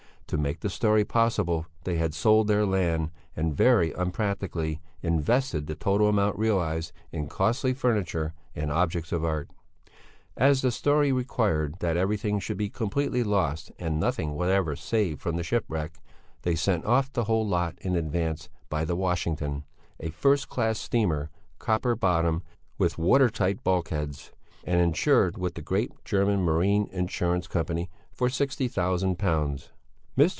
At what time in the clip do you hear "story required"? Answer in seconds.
10.71-11.75